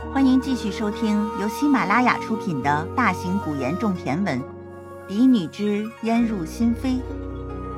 [0.00, 4.40] 欢迎继续收听由喜马拉雅出品的大型古言种田文
[5.08, 7.02] 《嫡女之烟入心扉》，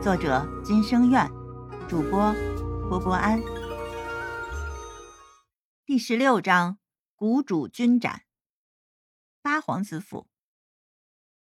[0.02, 1.26] 作者金生苑，
[1.88, 2.32] 主播
[2.90, 3.40] 波波安。
[5.86, 6.76] 第十六章：
[7.16, 8.22] 谷主军斩。
[9.40, 10.26] 八皇子府，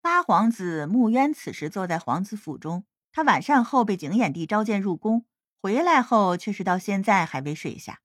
[0.01, 5.27] 八皇子穆渊此时坐在皇子府中，他晚膳后被景琰帝召见入宫，
[5.61, 7.99] 回来后却是到现在还未睡下。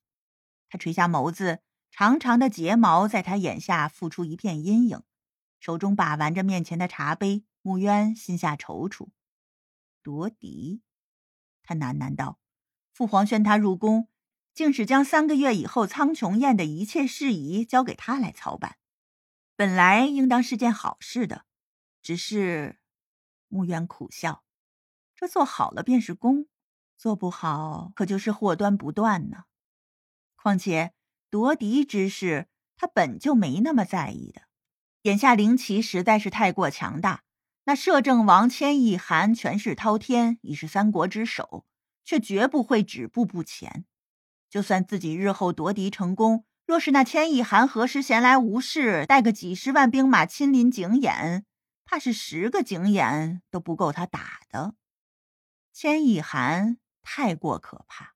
[0.67, 1.59] 他垂下眸子。
[1.97, 5.01] 长长的睫毛在他眼下浮出一片阴影，
[5.61, 9.11] 手中把玩着面前的茶杯，穆渊心下踌躇。
[10.03, 10.81] 夺嫡，
[11.63, 12.37] 他喃喃道
[12.91, 14.09] ：“父皇宣他入宫，
[14.53, 18.75] 竟是将三个月以后苍穹宴的一切事宜交给他来操办，
[19.55, 21.45] 本来应当是件好事的。
[22.01, 22.81] 只是，
[23.47, 24.43] 穆渊苦笑，
[25.15, 26.49] 这做好了便是功，
[26.97, 29.45] 做不好可就是祸端不断呢。
[30.35, 30.91] 况且。”
[31.35, 34.43] 夺嫡之事，他本就没那么在意的。
[35.01, 37.23] 眼下灵旗实在是太过强大，
[37.65, 41.65] 那摄政王千亿寒权势滔天，已是三国之首，
[42.05, 43.83] 却绝不会止步不前。
[44.49, 51.43] 就算自己日后夺嫡成功，若是那千亿寒何时闲来无事，带个几十万兵马亲临景琰，
[51.83, 54.75] 怕是十个景琰都不够他打的。
[55.73, 58.13] 千亿寒太过可怕，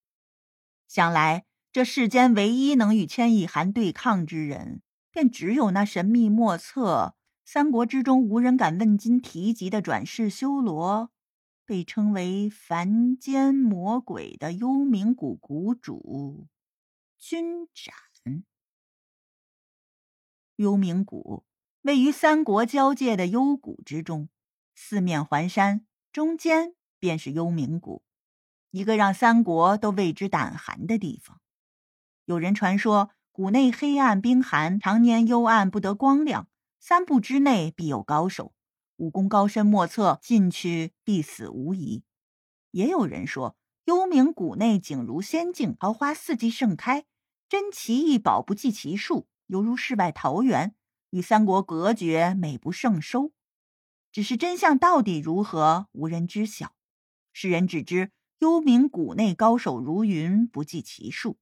[0.88, 1.49] 想来。
[1.72, 4.82] 这世间唯一能与千亿寒对抗之人，
[5.12, 11.12] 便只有那神秘莫测、三国之中无人敢问津提及的转世修罗，
[11.66, 16.48] 被称为凡间魔鬼的幽冥谷谷主
[17.20, 18.44] 君斩。
[20.56, 21.46] 幽冥谷
[21.84, 24.28] 位于三国交界的幽谷之中，
[24.74, 28.04] 四面环山，中间便是幽冥谷，
[28.72, 31.40] 一个让三国都为之胆寒的地方。
[32.30, 36.48] 有人传说，谷内黑暗冰寒，常年幽暗不得光亮，
[36.80, 38.54] 三步之内必有高手，
[38.98, 42.04] 武功高深莫测，进去必死无疑。
[42.70, 47.06] 也有人说，幽冥谷内景如仙境，桃花四季盛开，
[47.50, 50.76] 珍奇异宝不计其数，犹如世外桃源，
[51.10, 53.32] 与三国隔绝，美不胜收。
[54.12, 56.76] 只是真相到底如何，无人知晓。
[57.34, 61.40] 世人只知幽冥谷内高手如云，不计其数。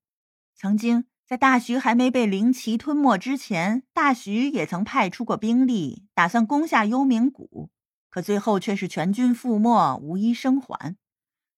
[0.57, 7.69] 曾经在大徐还没被灵旗吞没之前，大徐也曾派出过兵力，打算攻下幽冥谷，
[8.09, 10.97] 可最后却是全军覆没，无一生还。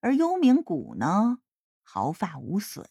[0.02, 1.38] 而幽冥谷呢，
[1.82, 2.86] 毫发无损，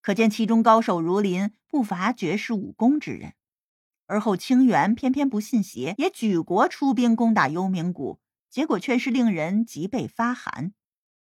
[0.00, 3.34] 可见其中高手如林，不乏绝世武功之人。
[4.06, 10.72] 而后清源偏偏不信邪，也举国出兵攻打幽冥谷，结果却是令人脊背发寒，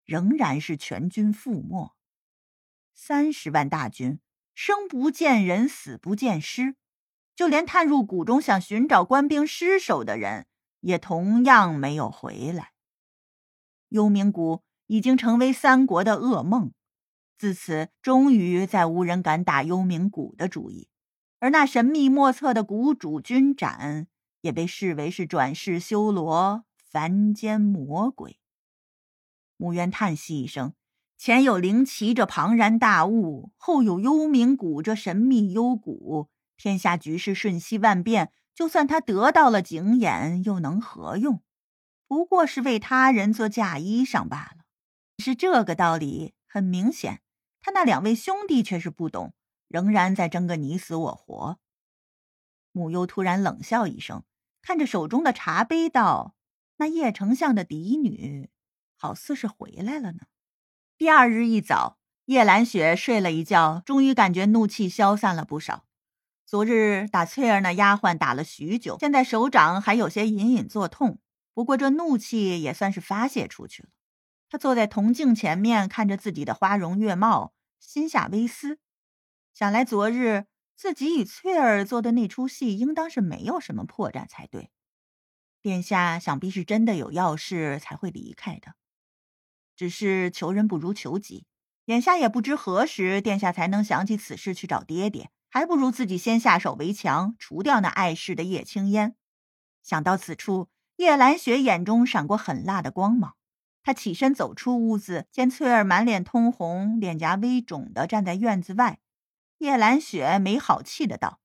[0.04, 1.97] 仍然是全军覆没。
[3.00, 4.18] 三十万大军，
[4.56, 6.74] 生不见人，死不见尸，
[7.36, 10.48] 就连探入谷中想寻找官兵尸首的人，
[10.80, 12.72] 也同样没有回来。
[13.90, 16.72] 幽冥谷已经成为三国的噩梦，
[17.38, 20.88] 自此终于再无人敢打幽冥谷的主意，
[21.38, 24.08] 而那神秘莫测的谷主君斩，
[24.40, 28.40] 也被视为是转世修罗、凡间魔鬼。
[29.56, 30.74] 穆渊叹息一声。
[31.18, 38.32] 前有灵旗这庞然大物，后有幽冥谷这神秘幽谷，天下局势瞬息万变。
[38.54, 41.42] 就算他得到了景眼，又能何用？
[42.06, 44.64] 不过是为他人做嫁衣裳罢了。
[45.18, 47.20] 是这个道理，很明显，
[47.60, 49.34] 他那两位兄弟却是不懂，
[49.66, 51.58] 仍然在争个你死我活。
[52.70, 54.22] 母幽突然冷笑一声，
[54.62, 56.36] 看着手中的茶杯道
[56.78, 58.50] ：“那叶丞相的嫡女，
[58.96, 60.20] 好似是回来了呢。”
[60.98, 65.84] 第二日一早，叶兰雪睡了一觉，终于感觉怒气消散了不少。
[66.44, 71.20] 昨日打翠儿那丫鬟打了许久，现在手掌还有些隐隐作痛。
[71.54, 73.90] 不过这怒气也算是发泄出去了。
[74.50, 78.80] 他坐在铜镜前面，看着自己的花容月貌，心下微思：
[79.54, 84.72] 想来昨日自己与翠儿做的那出戏，应当是没有什么破绽才对。
[85.62, 88.74] 殿下想必是真的有要事才会离开的。
[89.78, 91.46] 只是求人不如求己，
[91.84, 99.14] 眼下也不知何时殿下才能想起此事去找爹爹，还不如自己先下手为强，除掉那碍事的叶青烟。
[99.84, 103.36] 想到此处，叶兰雪眼中闪过狠辣的光芒。
[103.84, 108.98] 她起身走出屋子，见翠儿满脸通红，脸颊微肿的站在院子外。
[109.58, 111.38] 叶兰雪没好气的道：“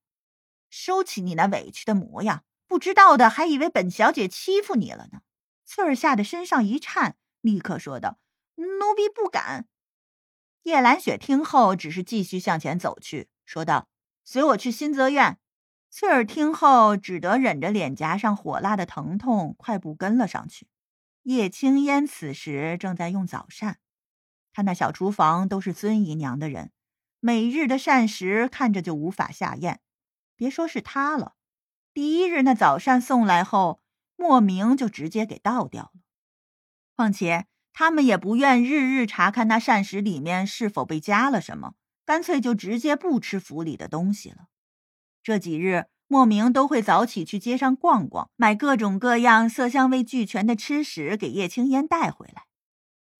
[0.68, 5.20] 收起你那委屈的模样，不知道的还以为本小姐欺负你了呢。”
[5.64, 8.18] 翠儿吓得身上一颤，立刻说道。
[8.56, 9.66] 奴婢不敢。
[10.62, 13.88] 叶兰雪听后，只是继续向前走去，说道
[14.24, 15.38] ：“随我去新泽院。”
[15.90, 20.66] 翠儿听后，只得忍着脸颊上火辣的疼痛，快步跟了上去。
[21.22, 23.78] 叶青烟此时正在用早膳，
[24.52, 26.72] 他那小厨房都是孙姨娘的人，
[27.20, 29.80] 每日的膳食看着就无法下咽。
[30.34, 31.34] 别说是他了，
[31.92, 33.80] 第一日那早膳送来后，
[34.16, 36.00] 莫名就直接给倒掉了。
[36.96, 41.74] 况且他们也不愿日日查看那膳食里面是否被加了什么，
[42.06, 44.46] 干脆就直接不吃府里的东西了。
[45.22, 52.44] 这几日，莫名都会早起去街上逛逛，买各种各样色香味俱全的吃食给叶青烟带回来。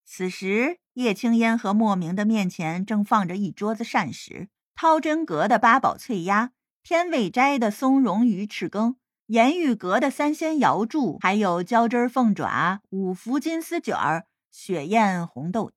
[0.06, 6.52] 此时，叶青烟和莫名的面前正放着一桌子膳食：涛真阁的八宝脆鸭、
[6.84, 8.94] 天味斋的松茸鱼翅羹、
[9.26, 15.72] 盐玉阁的三鲜瑶柱，还有椒汁凤爪、五福金丝卷儿、雪燕红豆、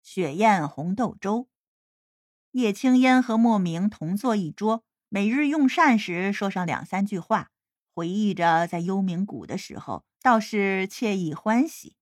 [0.00, 1.46] 雪燕红豆粥。
[2.52, 4.82] 叶青烟和莫名同坐一桌。
[5.10, 7.50] 每日用膳时说上两三句话，
[7.92, 11.96] 回忆着在幽冥谷的时候，倒是惬意欢喜。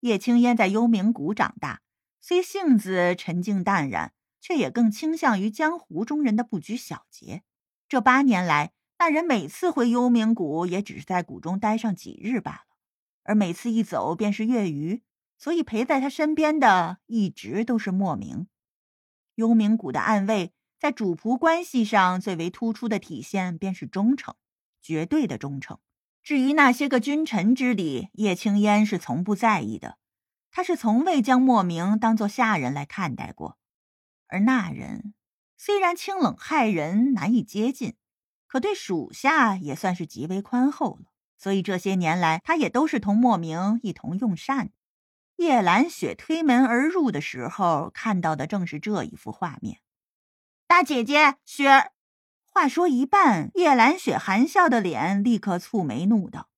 [0.00, 1.80] 叶青烟在幽冥谷长大，
[2.20, 7.42] 虽性子沉静淡然，却也更倾向于江湖中人的不拘小节。
[7.88, 12.76] 这八年来，那人每次回幽冥谷，也只是在谷中待上几日罢了，
[13.22, 15.02] 而每次一走便是月余，
[15.42, 18.46] 所以陪在他身边的一直都是莫名。
[19.34, 20.52] 幽冥谷的暗卫。
[20.78, 24.34] 在主仆关系上最为突出的体现便是忠诚，
[24.80, 25.78] 绝对的忠诚。
[26.24, 29.98] 至于那些个君臣之礼，叶青烟是从不在意的。
[30.50, 33.58] 他是从未将莫名当作下人来看待过。
[34.26, 35.14] 而那人
[35.56, 37.94] 虽然清冷害人，难以接近，
[38.48, 41.12] 可对属下也算是极为宽厚了。
[41.38, 44.72] 所以这些年来，他也都是同莫名一同用膳的。
[45.42, 49.80] 叶兰雪推门而入的时候，看到的正是这一幅画面。
[50.68, 51.90] 大姐姐，雪儿。
[52.46, 56.48] 话说一半，叶兰雪含笑的脸立刻蹙眉，怒道：“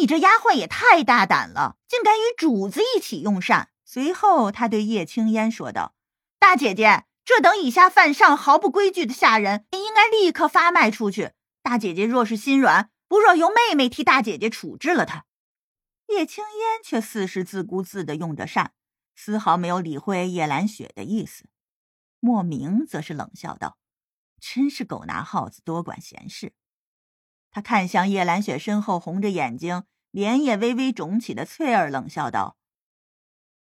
[0.00, 5.94] 你这丫鬟也太大胆了，竟敢与主子一起用膳！”随后，她对叶青烟说道
[6.40, 11.32] ：“大姐姐，这等以下犯上、毫不规矩的下人，应该立刻发卖出去。
[11.62, 15.26] 大姐姐若是心软，不若由妹妹替大姐姐处置了他。”
[16.14, 18.72] 叶青烟却似是自顾自的用着膳，
[19.16, 21.48] 丝毫没有理会叶兰雪的意思。
[22.20, 23.78] 莫名则是冷笑道
[24.40, 26.54] ：“真是狗拿耗子，多管闲事。”
[27.50, 32.56] 他看向叶兰雪身后红着眼睛、脸也微微肿起的翠儿，冷笑道：“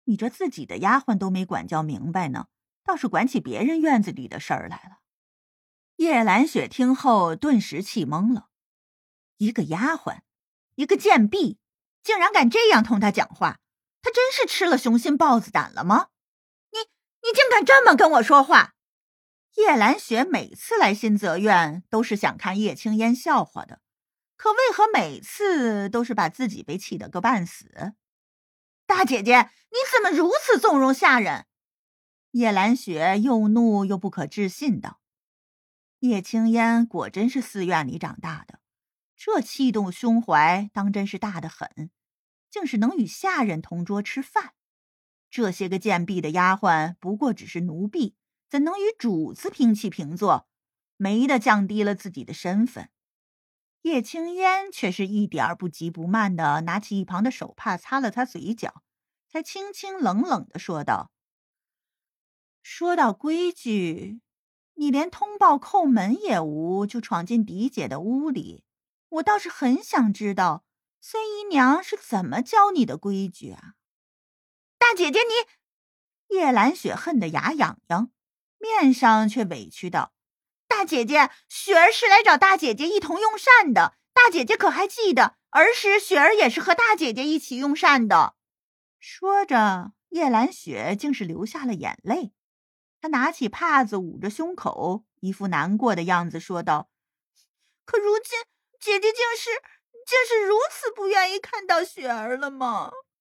[0.05, 2.49] 你这自己的丫鬟都没管教明白呢，
[2.83, 4.99] 倒是管起别人院子里的事儿来了。”
[5.97, 8.49] 叶兰雪听后顿时气懵了：
[9.37, 10.23] 一个丫鬟，
[10.75, 11.59] 一个贱婢，
[12.03, 13.59] 竟然敢这样同他讲话，
[14.01, 16.09] 他真是吃了雄心豹子胆了吗？
[16.71, 16.79] 你
[17.23, 18.75] 你竟敢这么跟我说话！
[19.57, 23.81] 叶兰雪每次来新泽院都是想看叶青烟笑话的，
[24.37, 27.93] 可为何每次都是把自己被气得个半死？
[28.87, 31.47] 大姐姐，你怎么如此纵容下人？
[32.33, 35.01] 叶兰雪又怒又不可置信道
[36.01, 38.59] ：“叶青烟果真是寺院里长大的，
[39.25, 41.93] 这气动胸怀当真是大得很，
[42.51, 44.55] 竟是能与下人同桌吃饭。”
[45.31, 48.17] 这些个贱婢的丫鬟不过只是奴婢，
[48.51, 50.49] 怎能与主子平起平坐？
[50.97, 52.91] 没的降低了自己的身份。
[53.82, 58.82] 叶青烟却是一点儿不急不慢的拿起一旁的手帕擦了擦嘴角，
[59.29, 61.13] 才清清冷冷的说道
[62.61, 64.20] ：“说到规矩，
[64.75, 68.65] 你连通报叩门也无，就闯进嫡姐的屋里，
[69.13, 70.65] 我倒是很想知道
[71.01, 73.75] 孙姨娘是怎么教你的规矩啊？”
[74.79, 78.11] 大姐姐，你叶兰雪恨得牙痒痒，
[78.59, 80.13] 面上却委屈道
[80.67, 83.97] ：“大姐姐，雪儿是来找大姐姐一同用膳的。
[84.15, 88.35] 大姐姐可还记得儿时雪儿也是和大姐姐一起用膳的？”
[88.99, 92.33] 说着，叶兰雪竟是流下了眼泪。
[93.01, 96.89] 她拿起帕子捂着胸口，一副难过的样子，说道
[97.85, 98.39] ：“可如今
[98.82, 99.51] 姐姐竟是
[100.05, 102.91] 竟是如此不愿意看到雪儿了吗？”